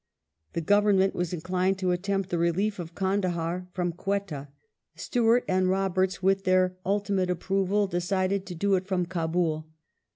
[0.53, 4.47] The Government was inclined to attempt the relief of Kandahar from Quetta.
[4.95, 9.65] Stewart and Roberts, with their ultimate approval, decided to do it from Kdbul.